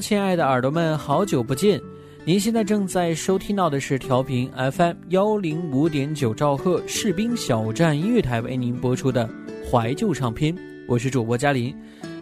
[0.00, 1.80] 亲爱的耳朵们，好久不见！
[2.24, 9.28] 您现在正在收听到的是调频 FM 幺零五点九兆赫士兵小站音乐台为您播出的
[9.70, 10.56] 怀旧唱片，
[10.88, 11.74] 我是主播嘉林，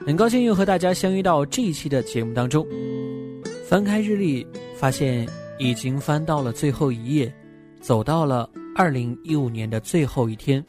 [0.07, 2.67] 很高兴又和大家相遇到这一期的节目当中。
[3.67, 5.27] 翻开日历，发现
[5.59, 7.35] 已经翻到了最后一页，
[7.81, 10.65] 走到了二零一五年的最后一天。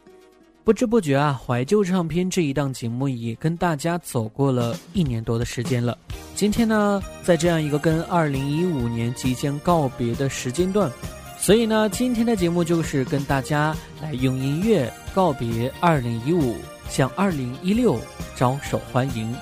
[0.66, 5.96] 不知不觉啊，怀旧唱片这一档节目也跟大家走过了一年多的时间了。
[6.34, 10.90] 今天呢，在这样一个跟二零一五年即将告别的时间段，
[11.38, 16.56] 所以呢，今天的节目就是跟大家来用音乐告别二零一五，
[16.88, 17.96] 向二零一六
[18.34, 19.32] 招手欢迎。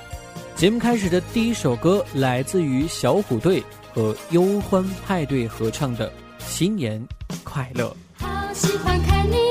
[0.55, 3.64] 节目开始的第一首歌来自于小虎队
[3.95, 6.07] 和忧欢派对合唱的
[6.39, 7.02] 《新年
[7.42, 7.96] 快乐》。
[8.23, 9.44] 好喜欢看你。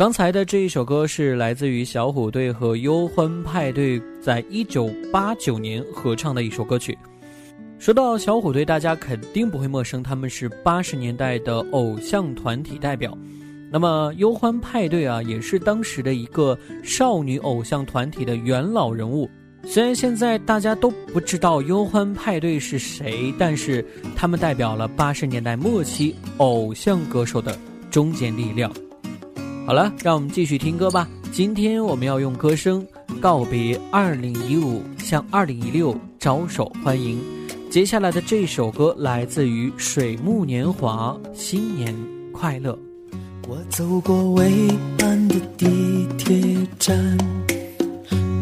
[0.00, 6.96] 刚才的这一首歌是来自于小虎队和忧欢派对在一九八九年合唱的一首歌曲。
[7.78, 13.14] 说到小虎队，大家肯定不会陌生，他们是八十年代的偶像团体代表。
[13.70, 19.28] 那么忧欢派对啊，也是当时的一个少女偶像团体的元老人物。
[19.64, 23.84] 虽然现在大家都不知道忧欢派对是谁，但是
[24.16, 27.54] 他们代表了八十年代末期偶像歌手的
[27.90, 28.72] 中坚力量。
[29.70, 31.08] 好了，让我们继续听歌吧。
[31.30, 32.84] 今天我们要用歌声
[33.20, 37.20] 告别二零一五，向二零一六招手欢迎。
[37.70, 41.94] 接下来的这首歌来自于水木年华，新年
[42.32, 42.76] 快乐。
[43.46, 44.50] 我走过蔚
[44.98, 47.16] 蓝的地铁站，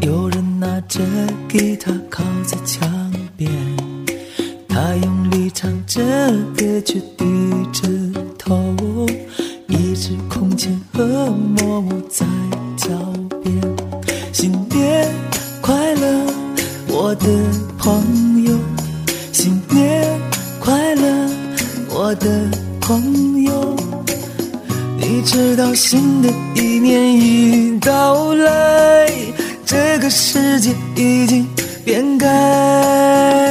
[0.01, 0.99] 有人拿着
[1.47, 3.51] 吉他靠在墙边，
[4.67, 6.01] 他用力唱着
[6.57, 7.23] 歌，却低
[7.71, 7.87] 着
[8.35, 8.75] 头，
[9.99, 12.25] 一支空弦和默默在
[12.77, 12.87] 脚
[13.43, 13.61] 边。
[14.31, 15.05] 新年
[15.61, 16.25] 快乐，
[16.87, 17.27] 我的
[17.77, 18.57] 朋友！
[19.33, 20.07] 新年
[20.57, 21.29] 快乐，
[21.89, 22.29] 我的
[22.79, 23.75] 朋友！
[24.97, 29.11] 你知道新的一年已到来，
[29.65, 31.45] 这个世界已经
[31.83, 33.48] 变改。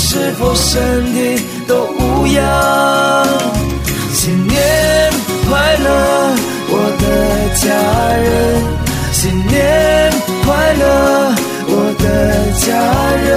[0.00, 2.40] 是否身体都无恙？
[4.14, 4.56] 新年
[5.48, 5.90] 快乐，
[6.70, 7.04] 我的
[7.56, 7.66] 家
[8.16, 8.26] 人！
[9.12, 9.58] 新年
[10.44, 11.34] 快乐，
[11.66, 12.04] 我的
[12.54, 12.68] 家
[13.26, 13.28] 人！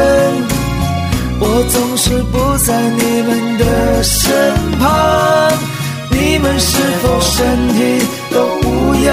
[1.40, 5.52] 我总是不在你们的身旁，
[6.12, 8.36] 你们是否身体都
[8.70, 9.12] 无恙？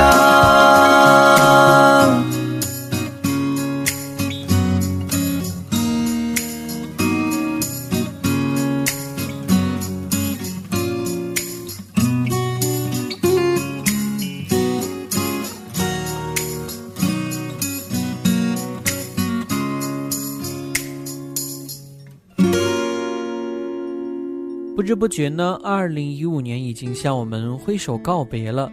[24.99, 28.71] 不觉呢，二零一五年已经向我们挥手告别了。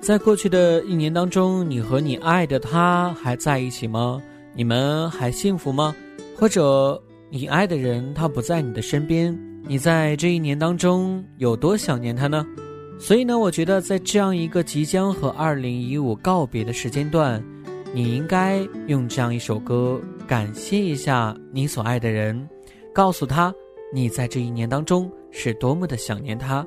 [0.00, 4.22] 在过去的一年当中，你和你爱的他还在一起吗？
[4.54, 5.94] 你们还幸福吗？
[6.36, 12.46] 或者你爱的人他不在你的身边，你在这一年当中有多想念他呢？
[12.98, 17.42] 所以呢，我觉得在这样一个即将和二零一五告别的时间段，
[17.92, 22.48] 你应该用这样一首歌感谢一下你所爱的人，
[22.94, 23.52] 告诉他
[23.92, 26.66] 你在这一年当中是多么的想念他。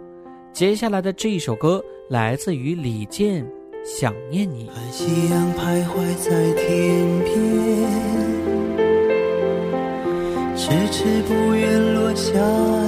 [0.53, 3.45] 接下来的这一首歌来自于李健，
[3.83, 4.67] 《想念你》。
[4.73, 7.35] 看夕阳徘徊在天边，
[10.55, 12.33] 迟迟不愿落下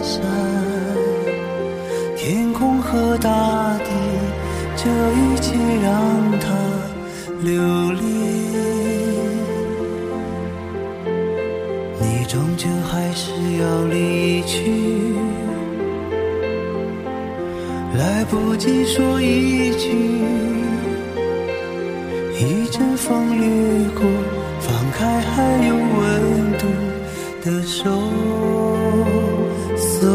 [0.02, 0.22] 山。
[2.16, 3.86] 天空和大地，
[4.76, 6.48] 这一切让它
[7.44, 8.21] 留恋。
[12.62, 15.16] 就还是要离去，
[17.98, 19.90] 来不及说一句，
[22.38, 23.48] 一阵风掠
[23.96, 24.04] 过，
[24.60, 26.68] 放开还有温度
[27.44, 27.90] 的手。
[29.78, 30.12] So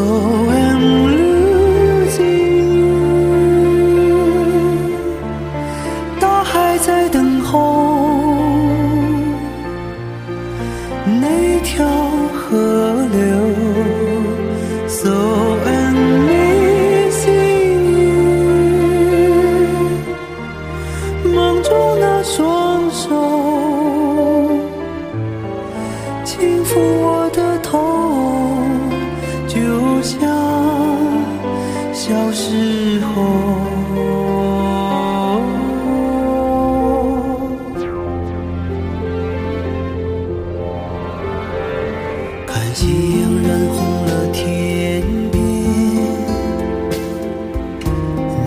[42.74, 45.40] 夕阳染红了天边，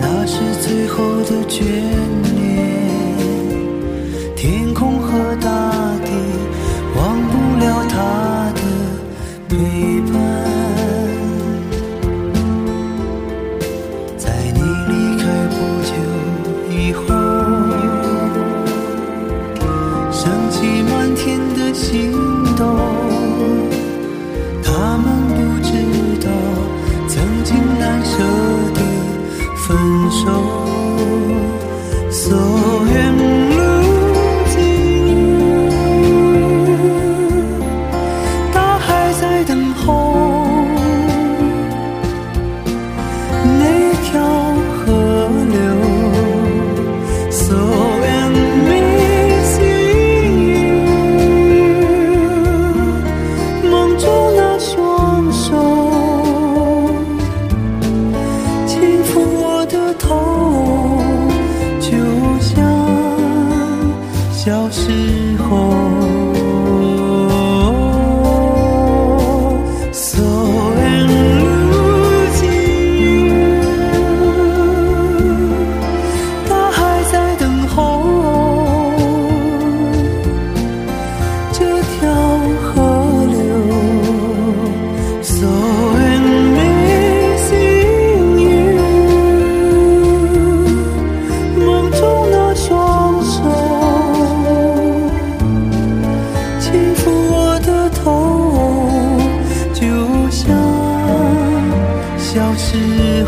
[0.00, 1.60] 那是最后的眷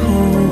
[0.02, 0.51] 时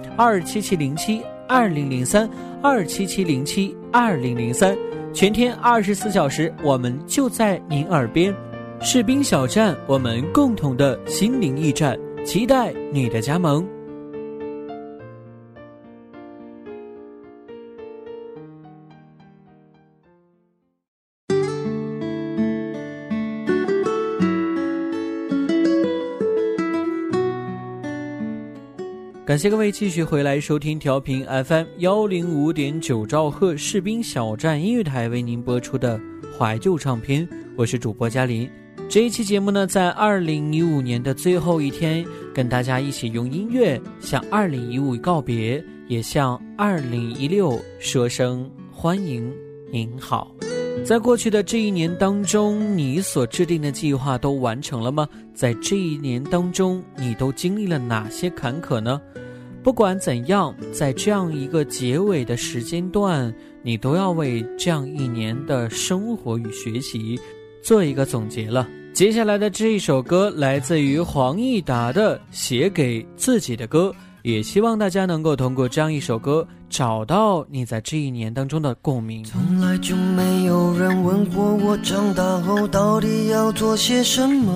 [0.23, 2.29] 二七七零七二零零三
[2.61, 4.77] 二七七零七二零零三，
[5.11, 8.31] 全天二十四小时，我们就在您耳边。
[8.81, 13.67] 士兵小站，我们共同的心灵驿站，期待你的加盟。
[29.31, 35.97] 感谢各位继续回来收听调频 FM 幺零五点九兆赫士兵小站音乐台为您播出的
[36.37, 38.45] 怀旧唱片，我是主播嘉林。
[38.89, 49.33] 这一期节目呢，在二零一五年的最后一天，跟大家一起用音乐向二零一五告别，也向二零一六说声欢迎
[49.71, 50.29] 您好。
[50.83, 55.07] 在过去的这一年当中，你所制定的计划都完成了吗？
[55.33, 58.99] 在这一年当中，你都经历了哪些坎坷呢？
[59.63, 67.19] 不管怎样，在这样一个结尾的时间段，你都要为这样一年的生活与学习
[67.61, 68.67] 做一个总结了。
[68.93, 73.93] 接下来的这一首歌来自于黄义达的《写给自己的歌》。
[74.23, 79.23] 也希望大家能够通过这样一首歌，找到你在这一年当中的共鸣。
[79.23, 84.53] 从来就没有人问过我长大后到底要做些什么。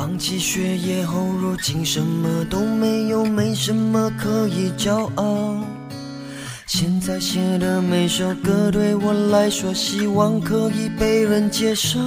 [0.00, 5.62] 放弃学业后，如今什么都没有，没什么可以骄傲。
[6.66, 11.98] 现在写的每首歌对我来说，希望可以被人接受。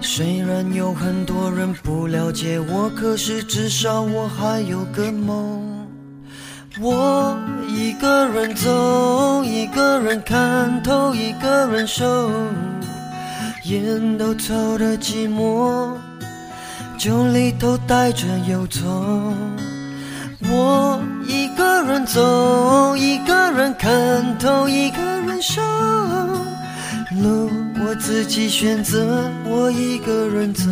[0.00, 5.86] 虽然有很多人不了解我，可是至少我还有个梦。
[6.80, 12.30] 我一个人走，一个人看透，一个人守，
[13.64, 15.92] 烟都抽的寂寞，
[17.04, 18.80] 酒里头带着忧愁。
[20.40, 25.60] 我一个人走，一个人看透，一个人受。
[27.22, 27.50] 路
[27.84, 30.64] 我自己选择，我一个人走。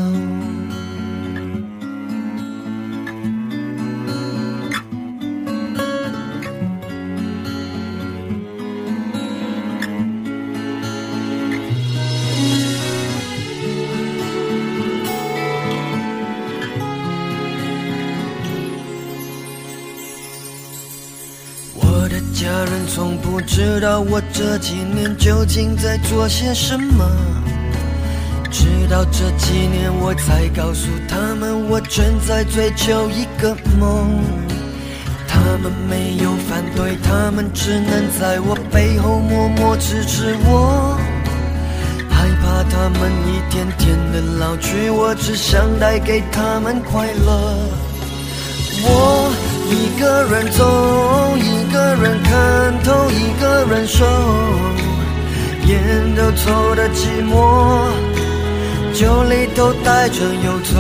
[23.65, 27.09] 知道我这几年究竟在做些什么，
[28.51, 34.21] 直到这几年我才告诉他们，我正在追求一个梦。
[35.29, 40.99] 他们没有反对，他们只能在我背后默默支持我。
[42.11, 47.57] 害怕他们一天天的老去，我只想带给他们快乐。
[48.85, 49.31] 我
[49.73, 54.05] 一个人走，一个人看透，一个人守，
[55.67, 57.33] 烟都抽的寂寞，
[58.93, 60.79] 酒里头带着忧愁。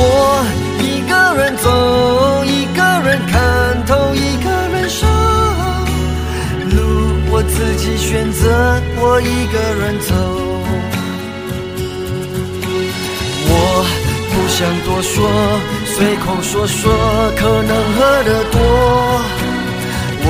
[0.00, 0.42] 我
[0.80, 5.06] 一个人走，一个人看透，一个人受，
[6.76, 6.78] 路
[7.30, 10.14] 我自己选择，我一个人走。
[13.50, 13.52] 我
[14.30, 15.28] 不想多说，
[15.98, 16.92] 随口说说
[17.36, 18.60] 可能喝得多。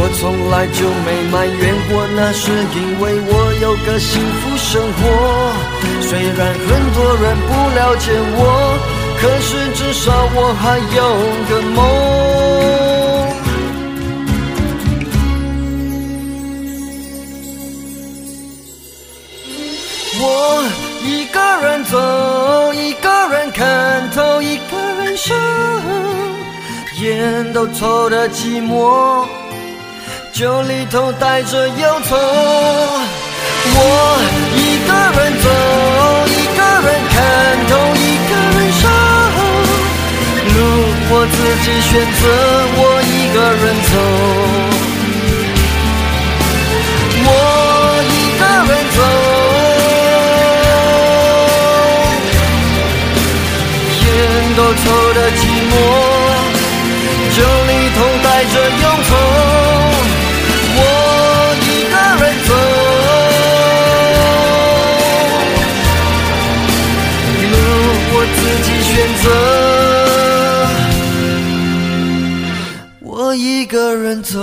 [0.00, 4.98] 我从来就没埋怨过，那是因为我有个幸福生活。
[6.00, 8.40] 虽然很多人不了解我，
[9.20, 11.00] 可是至少我还有
[11.50, 11.76] 个梦。
[20.20, 20.24] 我
[21.04, 24.56] 一个人走，一个人看透，一
[25.18, 25.36] 生，
[27.00, 29.26] 烟都抽的寂寞，
[30.32, 32.16] 酒里头带着忧愁。
[33.74, 33.76] 我
[34.54, 35.46] 一个人走，
[36.30, 37.16] 一个人看
[37.66, 38.86] 透，一个人守，
[40.54, 40.56] 路
[41.10, 42.22] 我自己选择，
[42.78, 44.77] 我一个人走。
[54.58, 54.82] 忧愁
[55.14, 55.40] 的寂
[55.70, 55.72] 寞，
[57.32, 59.10] 酒里头带着忧愁。
[60.74, 60.80] 我
[61.62, 62.50] 一个人走，
[67.52, 67.54] 路
[68.10, 68.90] 我自己选
[69.22, 69.26] 择，
[72.98, 74.34] 我一个人走。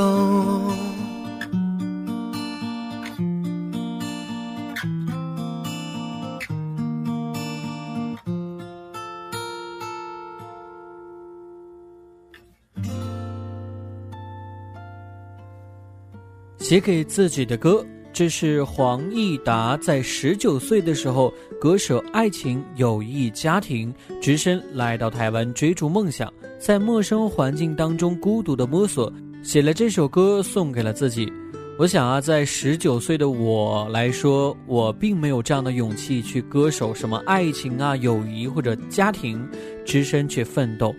[16.67, 31.32] 写给自己的歌，这是黄义达在十九岁的时候割舍爱情、友谊、家庭，只身来到台湾追逐梦想，在陌生环境当中孤独的摸索，写了这首歌送给了自己。
[31.78, 39.47] 我想啊，在十九岁的我来说，我并没有这样的勇气去割舍什么爱情啊、友谊或者家庭，
[39.86, 40.95] 只身去奋斗。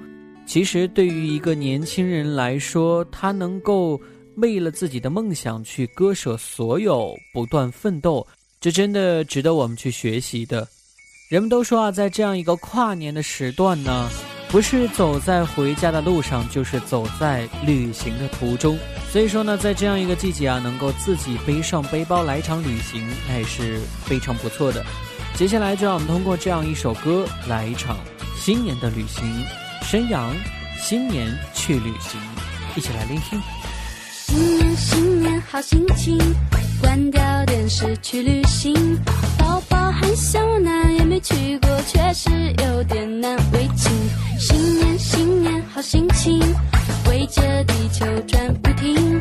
[0.47, 4.01] 其实对于一个年轻人来说，他能够
[4.37, 8.27] 为了自己的梦想去割舍所有，不断奋斗，
[8.61, 10.67] 这真的值得我们去学习的。
[11.29, 14.09] 人们都说啊，在这样一个跨年的时段呢，
[14.49, 18.79] 不是走在回家的路上，就是走在旅行的途中。
[19.11, 24.85] 所以说呢，在这样一个季节啊，能够自己背上背包来一场旅行，那也是非常不错的。
[25.35, 27.99] 接下来就让我们通过这样一首歌来一场
[28.37, 29.25] 新年的旅行，
[29.83, 30.35] 宣扬
[30.79, 32.21] 新年去旅行，
[32.77, 33.41] 一起来聆听。
[34.77, 36.19] 新年好心情，
[36.81, 38.75] 关掉电视去旅行。
[39.39, 42.31] 宝宝很想南，也没去过，确实
[42.63, 43.91] 有点难为情。
[44.39, 46.41] 新年新年好心情。
[47.09, 49.21] 围着地球转不停，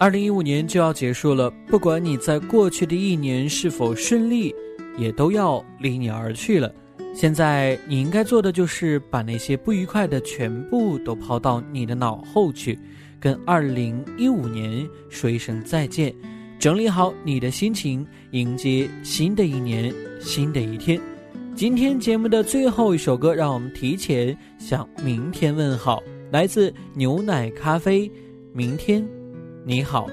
[0.00, 4.54] 二零一五年就要结束了，不管你在过去的一年是否顺利，
[4.96, 6.74] 也都要离你而去了。
[7.14, 12.78] 现在你应该做的就是把那些不愉快的全部都抛到你的脑后去，
[13.20, 16.14] 跟二零一五年说一声再见，
[16.58, 20.98] 整理好你的心情，迎接新的一年，新的一天。
[21.54, 28.10] 今天节目的最后一首歌，让我们提前向明天问好，来自牛奶咖啡，
[28.54, 29.06] 明天。
[29.64, 30.06] 你好，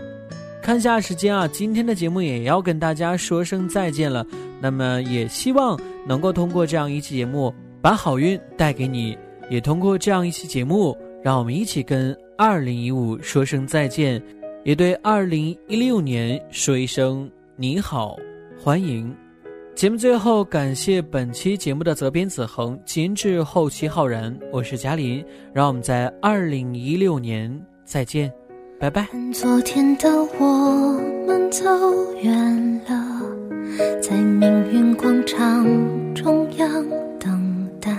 [0.62, 4.25] 看下时间啊，今天的节目也要跟大家说声再见了。
[4.60, 9.17] 那么也希望能够通过这样一期节目，把好运带给你，
[9.49, 14.21] 也通过这样一期节目，让我们一起跟二零一五说声再见，
[14.63, 18.17] 也对二零一六年说一声你好，
[18.62, 19.15] 欢迎。
[19.75, 28.33] 节目最后感谢本期节目的责编子恒，监制后期浩然，我是嘉林，让我们在二零一六年再见。
[28.79, 29.07] 拜拜。
[29.33, 30.07] 昨天的
[30.39, 31.65] 我们走
[32.21, 33.21] 远了，
[34.01, 35.65] 在命运广场
[36.13, 36.85] 中央
[37.19, 37.91] 等待。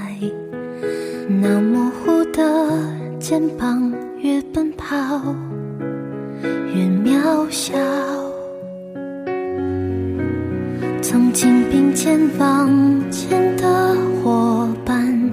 [1.28, 2.42] 那模糊的
[3.18, 4.96] 肩膀，越奔跑
[6.72, 7.76] 越渺小。
[11.02, 12.70] 曾经并肩往
[13.10, 15.30] 前的伙伴，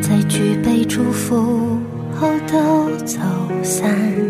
[0.00, 1.76] 在举杯祝福
[2.14, 3.18] 后都走
[3.64, 4.29] 散。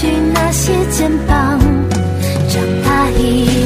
[0.00, 1.58] 去那些肩膀
[2.48, 3.57] 长大以